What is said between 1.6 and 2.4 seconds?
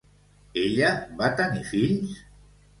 fills?